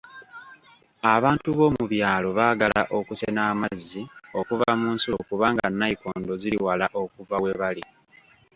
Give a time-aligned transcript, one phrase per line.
[1.13, 4.01] Abantu b'omu byalo baagala okusena amazzi
[4.39, 7.83] okuva mu nsulo kubanga nayikondo ziri wala okuva we bali.